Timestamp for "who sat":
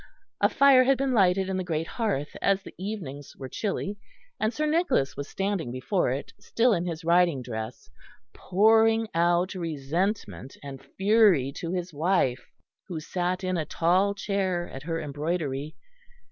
12.87-13.43